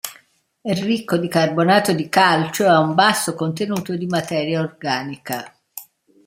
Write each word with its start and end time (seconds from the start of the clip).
È 0.59 0.73
ricco 0.73 1.17
di 1.17 1.27
carbonato 1.27 1.93
di 1.93 2.09
calcio 2.09 2.63
e 2.63 2.69
ha 2.69 2.79
un 2.79 2.95
basso 2.95 3.35
contenuto 3.35 3.95
di 3.95 4.07
materia 4.07 4.59
organica. 4.59 5.45